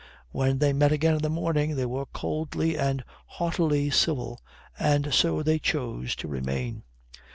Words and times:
When 0.31 0.57
they 0.57 0.73
met 0.73 0.91
again 0.91 1.13
in 1.13 1.21
the 1.21 1.29
morning 1.29 1.75
they 1.75 1.85
were 1.85 2.07
coldly 2.07 2.75
and 2.75 3.03
haughtily 3.27 3.91
civil, 3.91 4.41
and 4.79 5.13
so 5.13 5.43
they 5.43 5.59
chose 5.59 6.15
to 6.15 6.27
remain. 6.27 6.81